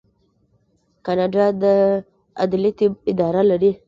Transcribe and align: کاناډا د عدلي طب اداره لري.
کاناډا 1.05 1.45
د 1.61 1.63
عدلي 2.41 2.71
طب 2.79 2.91
اداره 3.11 3.41
لري. 3.49 3.71